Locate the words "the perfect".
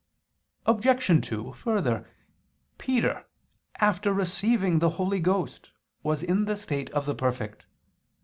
7.05-7.67